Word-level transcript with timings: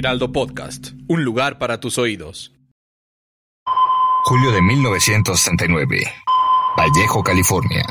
Heraldo 0.00 0.32
Podcast, 0.32 0.92
un 1.08 1.24
lugar 1.26 1.58
para 1.58 1.78
tus 1.78 1.98
oídos. 1.98 2.54
Julio 4.24 4.50
de 4.50 4.62
1969. 4.62 6.10
Vallejo, 6.74 7.22
California. 7.22 7.84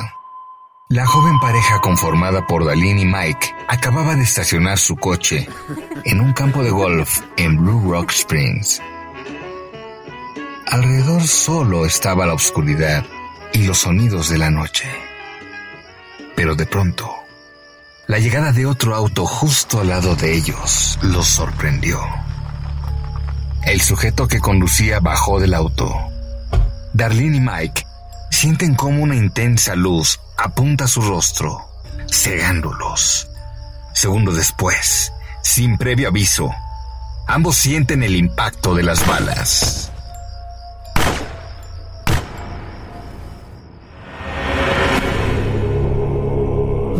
La 0.90 1.06
joven 1.06 1.40
pareja 1.40 1.80
conformada 1.82 2.48
por 2.48 2.66
Dalene 2.66 3.02
y 3.02 3.06
Mike 3.06 3.54
acababa 3.68 4.16
de 4.16 4.24
estacionar 4.24 4.80
su 4.80 4.96
coche 4.96 5.48
en 6.04 6.20
un 6.20 6.34
campo 6.34 6.64
de 6.64 6.72
golf 6.72 7.22
en 7.38 7.58
Blue 7.58 7.92
Rock 7.92 8.10
Springs. 8.10 8.82
Alrededor 10.66 11.22
solo 11.22 11.86
estaba 11.86 12.26
la 12.26 12.34
oscuridad 12.34 13.06
y 13.54 13.68
los 13.68 13.78
sonidos 13.78 14.30
de 14.30 14.40
la 14.40 14.50
noche. 14.50 14.90
Pero 16.36 16.56
de 16.56 16.66
pronto, 16.66 17.19
la 18.10 18.18
llegada 18.18 18.52
de 18.52 18.66
otro 18.66 18.96
auto 18.96 19.24
justo 19.28 19.82
al 19.82 19.90
lado 19.90 20.16
de 20.16 20.34
ellos 20.34 20.98
los 21.04 21.28
sorprendió. 21.28 22.00
El 23.62 23.82
sujeto 23.82 24.28
que 24.28 24.40
conducía 24.40 25.00
bajó 25.00 25.40
del 25.40 25.54
auto 25.54 25.94
Darlene 26.92 27.38
y 27.38 27.40
Mike 27.40 27.86
sienten 28.32 28.74
como 28.74 29.04
una 29.04 29.16
intensa 29.16 29.76
luz 29.76 30.20
apunta 30.38 30.88
su 30.88 31.02
rostro, 31.02 31.70
cegándolos. 32.12 33.30
Segundo 33.94 34.34
después, 34.34 35.14
sin 35.44 35.78
previo 35.78 36.08
aviso, 36.08 36.50
ambos 37.28 37.58
sienten 37.58 38.02
el 38.02 38.16
impacto 38.16 38.74
de 38.74 38.82
las 38.82 39.06
balas. 39.06 39.92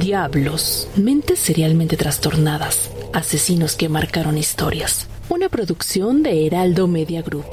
Diablos, 0.10 0.88
mentes 0.96 1.38
serialmente 1.38 1.96
trastornadas, 1.96 2.90
asesinos 3.14 3.76
que 3.76 3.90
marcaron 3.90 4.40
historias. 4.40 5.08
Una 5.30 5.50
producción 5.50 6.24
de 6.24 6.48
Heraldo 6.48 6.88
Media 6.88 7.22
Group. 7.22 7.46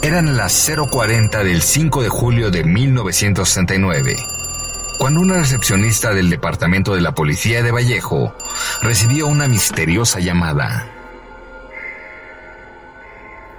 Eran 0.00 0.36
las 0.36 0.68
0.40 0.68 1.42
del 1.42 1.60
5 1.60 2.02
de 2.02 2.08
julio 2.08 2.52
de 2.52 2.62
1969, 2.62 4.14
cuando 5.00 5.22
una 5.22 5.38
recepcionista 5.38 6.14
del 6.14 6.30
departamento 6.30 6.94
de 6.94 7.00
la 7.00 7.16
policía 7.16 7.64
de 7.64 7.72
Vallejo 7.72 8.32
recibió 8.80 9.26
una 9.26 9.48
misteriosa 9.48 10.20
llamada. 10.20 11.01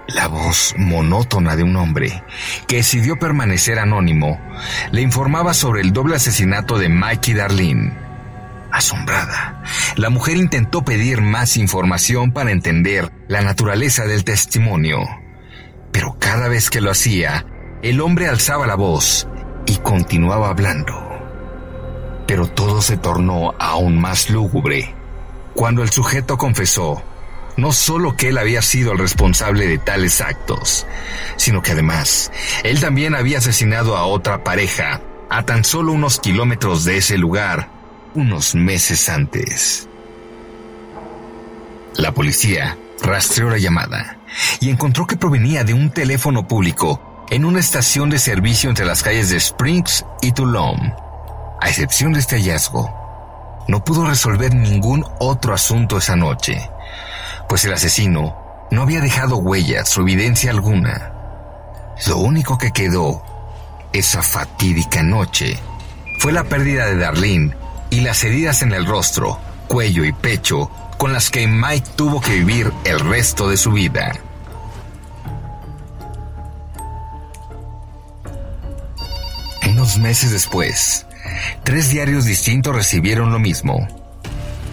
La 0.08 0.28
voz 0.28 0.75
monótona 0.78 1.56
de 1.56 1.64
un 1.64 1.78
hombre, 1.78 2.24
que 2.68 2.78
decidió 2.78 3.18
permanecer 3.18 3.80
anónimo, 3.80 4.40
le 4.91 5.02
informaba 5.02 5.53
sobre 5.53 5.81
el 5.81 5.94
doble 5.94 6.18
asesinato 6.18 6.78
de 6.78 6.90
Mikey 6.90 7.34
Darlene. 7.34 7.94
Asombrada, 8.69 9.63
la 9.96 10.09
mujer 10.09 10.36
intentó 10.36 10.84
pedir 10.84 11.22
más 11.22 11.56
información 11.56 12.31
para 12.34 12.52
entender 12.52 13.12
la 13.28 13.42
naturaleza 13.42 14.06
del 14.06 14.25
testimonio. 14.25 15.00
Pero 15.92 16.18
cada 16.19 16.50
vez 16.50 16.69
que 16.69 16.81
lo 16.81 16.92
hacía, 16.92 17.46
el 17.81 18.02
hombre 18.02 18.28
alzaba 18.28 18.68
la 18.68 18.75
voz 18.75 19.28
y 19.66 19.78
continuaba 19.78 20.50
hablando. 20.50 20.94
Pero 22.28 22.47
todo 22.47 22.81
se 22.81 22.97
tornó 22.97 23.53
aún 23.59 24.02
más 24.02 24.30
lúgubre 24.30 24.94
cuando 25.53 25.84
el 25.84 25.92
sujeto 25.92 26.38
confesó 26.38 27.03
no 27.58 27.72
solo 27.72 28.16
que 28.16 28.30
él 28.30 28.38
había 28.38 28.62
sido 28.62 28.91
el 28.91 29.00
responsable 29.00 29.68
de 29.68 29.78
tales 29.78 30.22
actos, 30.22 30.86
sino 31.36 31.62
que 31.62 31.72
además 31.72 32.31
él 32.64 32.80
también 32.80 33.16
había 33.16 33.38
asesinado 33.40 33.97
a 33.97 34.06
otra 34.06 34.44
pareja 34.44 35.02
a 35.30 35.44
tan 35.44 35.63
solo 35.63 35.94
unos 35.94 36.19
kilómetros 36.19 36.84
de 36.86 36.97
ese 36.97 37.18
lugar 37.18 37.69
unos 38.16 38.56
meses 38.56 39.09
antes. 39.09 39.88
La 41.96 42.12
policía 42.12 42.78
rastreó 43.02 43.50
la 43.50 43.58
llamada 43.58 44.18
y 44.59 44.69
encontró 44.69 45.06
que 45.06 45.18
provenía 45.18 45.63
de 45.63 45.74
un 45.74 45.92
teléfono 45.92 46.47
público 46.47 47.25
en 47.30 47.46
una 47.46 47.59
estación 47.59 48.09
de 48.09 48.19
servicio 48.19 48.69
entre 48.69 48.86
las 48.86 49.03
calles 49.03 49.30
de 49.30 49.38
Springs 49.38 50.06
y 50.22 50.31
Toulon. 50.31 50.94
A 51.62 51.69
excepción 51.69 52.13
de 52.13 52.19
este 52.19 52.36
hallazgo, 52.36 53.03
no 53.68 53.84
pudo 53.84 54.06
resolver 54.06 54.53
ningún 54.53 55.06
otro 55.19 55.53
asunto 55.53 55.97
esa 55.97 56.16
noche, 56.16 56.69
pues 57.48 57.66
el 57.66 57.74
asesino 57.74 58.36
no 58.72 58.81
había 58.81 59.02
dejado 59.02 59.38
huellas 59.38 59.98
o 59.98 60.02
evidencia 60.02 60.52
alguna. 60.52 61.14
Lo 62.08 62.18
único 62.18 62.58
que 62.58 62.72
quedó 62.72 63.24
esa 63.94 64.24
fatídica 64.24 65.04
noche 65.04 65.59
fue 66.20 66.31
la 66.31 66.44
pérdida 66.44 66.86
de 66.86 66.98
Darlene 66.98 67.56
y 67.90 68.02
las 68.02 68.24
heridas 68.24 68.64
en 68.64 68.74
el 68.74 68.86
rostro, 68.86 69.38
cuello 69.68 70.04
y 70.04 70.12
pecho 70.12 70.72
con 70.98 71.14
las 71.14 71.30
que 71.30 71.48
Mike 71.48 71.90
tuvo 71.96 72.22
que 72.22 72.31
vivir 72.31 72.72
el 72.86 73.00
resto 73.00 73.50
de 73.50 73.58
su 73.58 73.72
vida. 73.72 74.14
Unos 79.70 79.98
meses 79.98 80.31
después, 80.31 81.06
tres 81.64 81.90
diarios 81.90 82.25
distintos 82.25 82.75
recibieron 82.75 83.31
lo 83.31 83.40
mismo. 83.40 83.88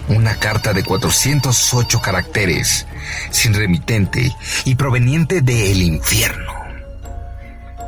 Una 0.07 0.35
carta 0.35 0.73
de 0.73 0.83
408 0.83 2.01
caracteres, 2.01 2.85
sin 3.31 3.53
remitente 3.53 4.35
y 4.65 4.75
proveniente 4.75 5.41
del 5.41 5.81
infierno. 5.81 6.61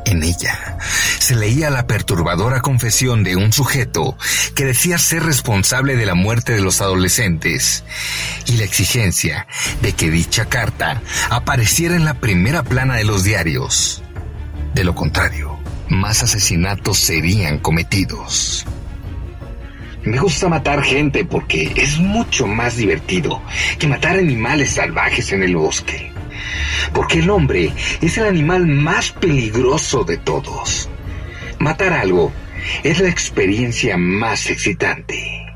En 0.06 0.22
ella 0.22 0.76
se 1.18 1.34
leía 1.34 1.70
la 1.70 1.86
perturbadora 1.86 2.60
confesión 2.60 3.24
de 3.24 3.36
un 3.36 3.52
sujeto 3.52 4.16
que 4.54 4.66
decía 4.66 4.98
ser 4.98 5.22
responsable 5.22 5.96
de 5.96 6.04
la 6.04 6.14
muerte 6.14 6.52
de 6.52 6.60
los 6.60 6.82
adolescentes 6.82 7.84
y 8.46 8.56
la 8.56 8.64
exigencia 8.64 9.46
de 9.80 9.92
que 9.94 10.10
dicha 10.10 10.44
carta 10.44 11.00
apareciera 11.30 11.96
en 11.96 12.04
la 12.04 12.14
primera 12.14 12.62
plana 12.62 12.96
de 12.96 13.04
los 13.04 13.24
diarios. 13.24 14.02
De 14.74 14.84
lo 14.84 14.94
contrario, 14.94 15.58
más 15.88 16.22
asesinatos 16.22 16.98
serían 16.98 17.58
cometidos. 17.58 18.66
Me 20.04 20.18
gusta 20.18 20.48
matar 20.48 20.82
gente 20.82 21.24
porque 21.24 21.72
es 21.76 21.98
mucho 21.98 22.46
más 22.46 22.76
divertido 22.76 23.42
que 23.78 23.86
matar 23.86 24.16
animales 24.16 24.70
salvajes 24.70 25.32
en 25.32 25.42
el 25.42 25.56
bosque 25.56 26.14
porque 26.92 27.18
el 27.18 27.30
hombre 27.30 27.72
es 28.00 28.18
el 28.18 28.26
animal 28.26 28.66
más 28.66 29.12
peligroso 29.12 30.04
de 30.04 30.16
todos. 30.16 30.88
Matar 31.58 31.92
algo 31.92 32.32
es 32.82 33.00
la 33.00 33.08
experiencia 33.08 33.96
más 33.96 34.48
excitante. 34.50 35.46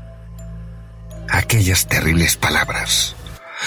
Aquellas 1.29 1.87
terribles 1.87 2.37
palabras 2.37 3.15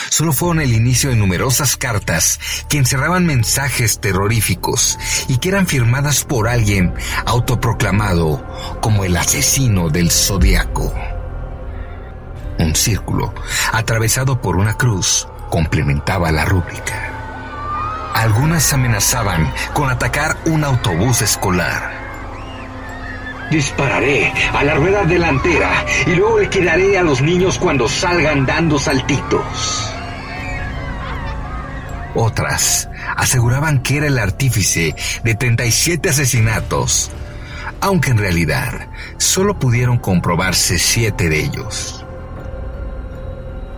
solo 0.08 0.32
fueron 0.32 0.60
el 0.60 0.72
inicio 0.72 1.10
de 1.10 1.16
numerosas 1.16 1.76
cartas 1.76 2.40
que 2.68 2.78
encerraban 2.78 3.26
mensajes 3.26 4.00
terroríficos 4.00 4.98
y 5.28 5.36
que 5.36 5.50
eran 5.50 5.66
firmadas 5.66 6.24
por 6.24 6.48
alguien 6.48 6.94
autoproclamado 7.26 8.44
como 8.82 9.04
el 9.04 9.16
asesino 9.16 9.88
del 9.88 10.10
zodiaco. 10.10 10.92
Un 12.58 12.74
círculo 12.74 13.32
atravesado 13.72 14.42
por 14.42 14.56
una 14.56 14.74
cruz 14.74 15.26
complementaba 15.48 16.32
la 16.32 16.44
rúbrica. 16.44 17.10
Algunas 18.12 18.72
amenazaban 18.72 19.50
con 19.72 19.88
atacar 19.88 20.36
un 20.46 20.64
autobús 20.64 21.22
escolar. 21.22 22.02
Dispararé 23.50 24.32
a 24.52 24.64
la 24.64 24.74
rueda 24.74 25.04
delantera 25.04 25.86
y 26.06 26.14
luego 26.16 26.40
le 26.40 26.50
quedaré 26.50 26.98
a 26.98 27.02
los 27.02 27.22
niños 27.22 27.58
cuando 27.58 27.88
salgan 27.88 28.44
dando 28.44 28.78
saltitos. 28.78 29.92
Otras 32.14 32.88
aseguraban 33.16 33.80
que 33.80 33.98
era 33.98 34.06
el 34.08 34.18
artífice 34.18 34.94
de 35.22 35.34
37 35.34 36.10
asesinatos, 36.10 37.10
aunque 37.82 38.12
en 38.12 38.18
realidad 38.18 38.88
solo 39.18 39.58
pudieron 39.58 39.98
comprobarse 39.98 40.78
siete 40.78 41.28
de 41.28 41.44
ellos. 41.44 42.06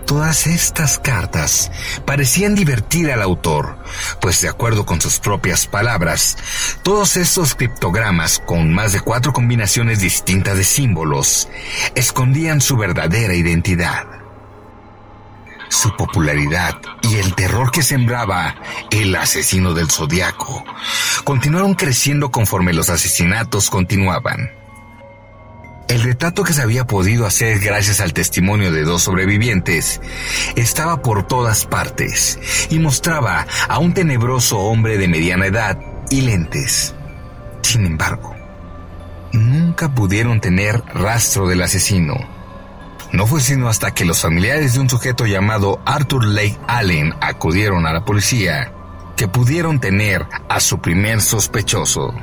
Todas 0.06 0.46
estas 0.46 0.98
cartas 0.98 1.72
parecían 2.04 2.54
divertir 2.54 3.10
al 3.10 3.22
autor, 3.22 3.78
pues 4.20 4.42
de 4.42 4.50
acuerdo 4.50 4.84
con 4.84 5.00
sus 5.00 5.18
propias 5.18 5.66
palabras, 5.66 6.36
todos 6.82 7.16
estos 7.16 7.54
criptogramas 7.54 8.38
con 8.44 8.72
más 8.74 8.92
de 8.92 9.00
cuatro 9.00 9.32
combinaciones 9.32 10.00
distintas 10.00 10.58
de 10.58 10.64
símbolos 10.64 11.48
escondían 11.94 12.60
su 12.60 12.76
verdadera 12.76 13.34
identidad. 13.34 14.23
Su 15.74 15.94
popularidad 15.96 16.80
y 17.02 17.16
el 17.16 17.34
terror 17.34 17.72
que 17.72 17.82
sembraba 17.82 18.54
el 18.92 19.14
asesino 19.16 19.74
del 19.74 19.90
zodiaco 19.90 20.64
continuaron 21.24 21.74
creciendo 21.74 22.30
conforme 22.30 22.72
los 22.72 22.90
asesinatos 22.90 23.70
continuaban. 23.70 24.52
El 25.88 26.04
retrato 26.04 26.44
que 26.44 26.52
se 26.52 26.62
había 26.62 26.86
podido 26.86 27.26
hacer 27.26 27.58
gracias 27.58 28.00
al 28.00 28.12
testimonio 28.12 28.70
de 28.70 28.84
dos 28.84 29.02
sobrevivientes 29.02 30.00
estaba 30.54 31.02
por 31.02 31.26
todas 31.26 31.66
partes 31.66 32.38
y 32.70 32.78
mostraba 32.78 33.44
a 33.68 33.78
un 33.78 33.94
tenebroso 33.94 34.60
hombre 34.60 34.96
de 34.96 35.08
mediana 35.08 35.46
edad 35.46 35.78
y 36.08 36.20
lentes. 36.20 36.94
Sin 37.62 37.84
embargo, 37.84 38.32
nunca 39.32 39.92
pudieron 39.92 40.40
tener 40.40 40.84
rastro 40.94 41.48
del 41.48 41.62
asesino. 41.62 42.43
No 43.12 43.26
fue 43.26 43.40
sino 43.40 43.68
hasta 43.68 43.92
que 43.92 44.04
los 44.04 44.20
familiares 44.20 44.74
de 44.74 44.80
un 44.80 44.90
sujeto 44.90 45.26
llamado 45.26 45.80
Arthur 45.84 46.24
Lake 46.24 46.58
Allen 46.66 47.14
acudieron 47.20 47.86
a 47.86 47.92
la 47.92 48.04
policía 48.04 48.72
que 49.16 49.28
pudieron 49.28 49.80
tener 49.80 50.26
a 50.48 50.60
su 50.60 50.80
primer 50.80 51.20
sospechoso. 51.20 52.14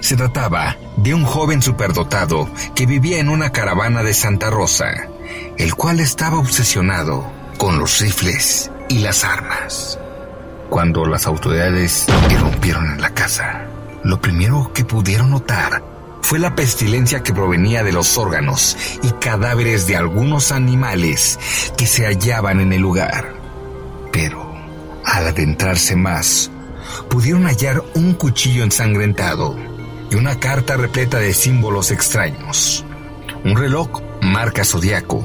Se 0.00 0.16
trataba 0.16 0.76
de 0.96 1.14
un 1.14 1.24
joven 1.24 1.62
superdotado 1.62 2.48
que 2.74 2.86
vivía 2.86 3.18
en 3.18 3.28
una 3.28 3.50
caravana 3.50 4.02
de 4.02 4.14
Santa 4.14 4.50
Rosa, 4.50 5.08
el 5.56 5.74
cual 5.74 5.98
estaba 5.98 6.38
obsesionado 6.38 7.24
con 7.56 7.78
los 7.78 8.00
rifles 8.00 8.70
y 8.88 8.98
las 8.98 9.24
armas. 9.24 9.98
Cuando 10.68 11.06
las 11.06 11.26
autoridades 11.26 12.06
irrumpieron 12.30 12.86
en 12.92 13.00
la 13.00 13.10
casa, 13.10 13.66
lo 14.02 14.20
primero 14.20 14.70
que 14.74 14.84
pudieron 14.84 15.30
notar 15.30 15.93
fue 16.24 16.38
la 16.38 16.54
pestilencia 16.54 17.22
que 17.22 17.34
provenía 17.34 17.82
de 17.82 17.92
los 17.92 18.16
órganos 18.16 18.78
y 19.02 19.10
cadáveres 19.20 19.86
de 19.86 19.94
algunos 19.94 20.52
animales 20.52 21.38
que 21.76 21.86
se 21.86 22.06
hallaban 22.06 22.60
en 22.60 22.72
el 22.72 22.80
lugar. 22.80 23.34
Pero, 24.10 24.50
al 25.04 25.26
adentrarse 25.26 25.96
más, 25.96 26.50
pudieron 27.10 27.44
hallar 27.44 27.84
un 27.94 28.14
cuchillo 28.14 28.64
ensangrentado 28.64 29.54
y 30.10 30.14
una 30.14 30.40
carta 30.40 30.78
repleta 30.78 31.18
de 31.18 31.34
símbolos 31.34 31.90
extraños. 31.90 32.86
Un 33.44 33.54
reloj 33.54 34.00
marca 34.22 34.64
zodiaco 34.64 35.22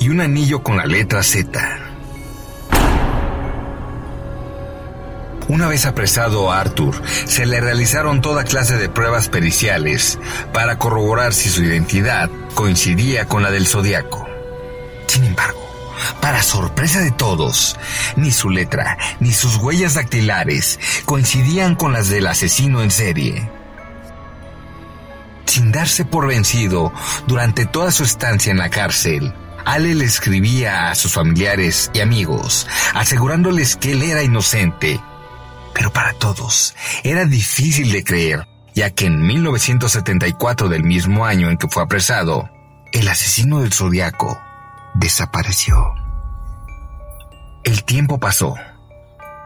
y 0.00 0.08
un 0.08 0.20
anillo 0.20 0.64
con 0.64 0.76
la 0.76 0.86
letra 0.86 1.22
Z. 1.22 1.83
Una 5.48 5.68
vez 5.68 5.86
apresado 5.86 6.50
a 6.50 6.60
Arthur, 6.60 7.00
se 7.26 7.46
le 7.46 7.60
realizaron 7.60 8.20
toda 8.20 8.44
clase 8.44 8.76
de 8.76 8.88
pruebas 8.88 9.28
periciales 9.28 10.18
para 10.52 10.78
corroborar 10.78 11.34
si 11.34 11.50
su 11.50 11.62
identidad 11.62 12.30
coincidía 12.54 13.26
con 13.26 13.42
la 13.42 13.50
del 13.50 13.66
zodiaco. 13.66 14.26
Sin 15.06 15.24
embargo, 15.24 15.60
para 16.20 16.42
sorpresa 16.42 17.00
de 17.00 17.10
todos, 17.10 17.76
ni 18.16 18.30
su 18.30 18.50
letra 18.50 18.96
ni 19.20 19.32
sus 19.32 19.56
huellas 19.56 19.94
dactilares 19.94 20.78
coincidían 21.04 21.74
con 21.74 21.92
las 21.92 22.08
del 22.08 22.26
asesino 22.26 22.82
en 22.82 22.90
serie 22.90 23.50
sin 25.54 25.70
darse 25.70 26.04
por 26.04 26.26
vencido 26.26 26.92
durante 27.28 27.64
toda 27.64 27.92
su 27.92 28.02
estancia 28.02 28.50
en 28.50 28.58
la 28.58 28.70
cárcel. 28.70 29.32
Ale 29.64 29.94
le 29.94 30.04
escribía 30.04 30.90
a 30.90 30.96
sus 30.96 31.12
familiares 31.12 31.92
y 31.94 32.00
amigos, 32.00 32.66
asegurándoles 32.92 33.76
que 33.76 33.92
él 33.92 34.02
era 34.02 34.24
inocente. 34.24 35.00
Pero 35.74 35.92
para 35.92 36.12
todos 36.14 36.74
era 37.02 37.24
difícil 37.26 37.92
de 37.92 38.04
creer, 38.04 38.46
ya 38.74 38.90
que 38.90 39.06
en 39.06 39.20
1974 39.26 40.68
del 40.68 40.84
mismo 40.84 41.26
año 41.26 41.50
en 41.50 41.58
que 41.58 41.68
fue 41.68 41.82
apresado, 41.82 42.48
el 42.92 43.08
asesino 43.08 43.60
del 43.60 43.72
zodiaco 43.72 44.40
desapareció. 44.94 45.94
El 47.64 47.84
tiempo 47.84 48.18
pasó 48.18 48.54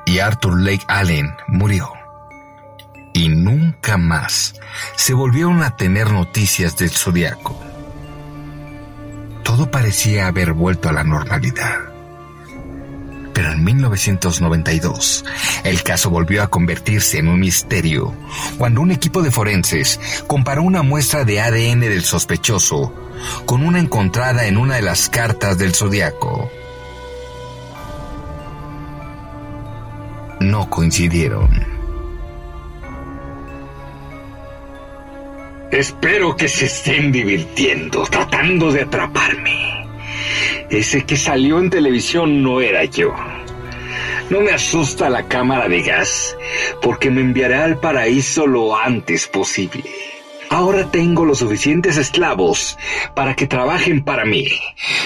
y 0.05 0.19
Arthur 0.19 0.61
Lake 0.61 0.85
Allen 0.89 1.35
murió 1.49 1.93
y 3.15 3.29
nunca 3.29 3.97
más 3.97 4.55
se 4.97 5.15
volvieron 5.15 5.63
a 5.63 5.77
tener 5.77 6.11
noticias 6.11 6.77
del 6.77 6.91
zodiaco. 6.91 7.61
Todo 9.43 9.71
parecía 9.71 10.27
haber 10.27 10.53
vuelto 10.53 10.89
a 10.89 10.93
la 10.93 11.05
normalidad. 11.05 11.88
Pero 13.39 13.53
en 13.53 13.63
1992, 13.63 15.25
el 15.63 15.85
caso 15.85 16.11
volvió 16.11 16.43
a 16.43 16.49
convertirse 16.51 17.19
en 17.19 17.29
un 17.29 17.39
misterio 17.39 18.13
cuando 18.59 18.81
un 18.81 18.91
equipo 18.91 19.23
de 19.23 19.31
forenses 19.31 20.01
comparó 20.27 20.65
una 20.65 20.83
muestra 20.83 21.25
de 21.25 21.41
ADN 21.41 21.83
del 21.83 22.03
sospechoso 22.03 22.93
con 23.47 23.65
una 23.65 23.79
encontrada 23.79 24.49
en 24.49 24.57
una 24.57 24.75
de 24.75 24.83
las 24.83 25.09
cartas 25.09 25.57
del 25.57 25.73
zodiaco. 25.73 26.51
No 30.41 30.69
coincidieron. 30.69 31.65
Espero 35.71 36.35
que 36.35 36.49
se 36.49 36.65
estén 36.65 37.13
divirtiendo, 37.13 38.03
tratando 38.03 38.73
de 38.73 38.83
atraparme. 38.83 39.78
Ese 40.71 41.07
que 41.07 41.17
salió 41.17 41.59
en 41.61 41.71
televisión 41.71 42.43
no 42.43 42.61
era 42.61 42.85
yo. 42.85 43.15
No 44.29 44.43
me 44.43 44.51
asusta 44.51 45.09
la 45.09 45.27
cámara 45.27 45.67
de 45.69 45.81
gas, 45.81 46.37
porque 46.83 47.11
me 47.11 47.23
enviará 47.23 47.65
al 47.65 47.81
paraíso 47.81 48.47
lo 48.47 48.77
antes 48.77 49.27
posible. 49.27 49.85
Ahora 50.51 50.91
tengo 50.91 51.25
los 51.25 51.39
suficientes 51.39 51.97
esclavos 51.97 52.79
para 53.15 53.35
que 53.35 53.47
trabajen 53.47 54.05
para 54.05 54.27
mí, 54.27 54.47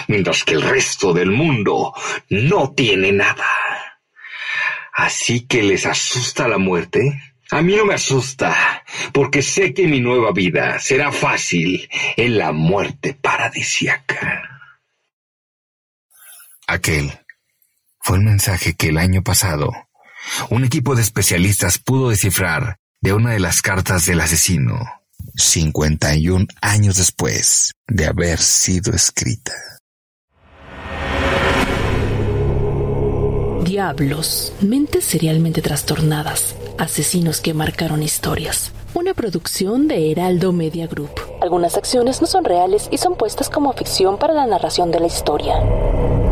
mientras 0.08 0.42
que 0.42 0.54
el 0.54 0.62
resto 0.62 1.12
del 1.12 1.30
mundo 1.30 1.94
no 2.28 2.72
tiene 2.72 3.12
nada. 3.12 3.46
Así 4.92 5.46
que 5.46 5.62
les 5.62 5.86
asusta 5.86 6.48
la 6.48 6.58
muerte. 6.58 7.20
A 7.50 7.62
mí 7.62 7.76
no 7.76 7.84
me 7.84 7.94
asusta, 7.94 8.82
porque 9.12 9.42
sé 9.42 9.72
que 9.74 9.86
mi 9.86 10.00
nueva 10.00 10.32
vida 10.32 10.80
será 10.80 11.12
fácil 11.12 11.88
en 12.16 12.38
la 12.38 12.50
muerte 12.50 13.14
paradisiaca. 13.14 14.51
Aquel 16.72 17.12
fue 18.00 18.16
el 18.16 18.22
mensaje 18.22 18.72
que 18.72 18.88
el 18.88 18.96
año 18.96 19.22
pasado 19.22 19.70
un 20.48 20.64
equipo 20.64 20.94
de 20.94 21.02
especialistas 21.02 21.78
pudo 21.78 22.08
descifrar 22.08 22.78
de 23.02 23.12
una 23.12 23.32
de 23.32 23.40
las 23.40 23.60
cartas 23.60 24.06
del 24.06 24.22
asesino, 24.22 24.80
51 25.34 26.46
años 26.62 26.96
después 26.96 27.74
de 27.86 28.06
haber 28.06 28.38
sido 28.38 28.94
escrita. 28.94 29.52
Diablos, 33.64 34.54
mentes 34.62 35.04
serialmente 35.04 35.60
trastornadas, 35.60 36.56
asesinos 36.78 37.42
que 37.42 37.52
marcaron 37.52 38.02
historias. 38.02 38.72
Una 38.94 39.12
producción 39.12 39.88
de 39.88 40.10
Heraldo 40.10 40.54
Media 40.54 40.86
Group. 40.86 41.20
Algunas 41.42 41.76
acciones 41.76 42.22
no 42.22 42.26
son 42.26 42.44
reales 42.44 42.88
y 42.90 42.96
son 42.96 43.14
puestas 43.16 43.50
como 43.50 43.74
ficción 43.74 44.16
para 44.16 44.32
la 44.32 44.46
narración 44.46 44.90
de 44.90 45.00
la 45.00 45.06
historia. 45.06 46.31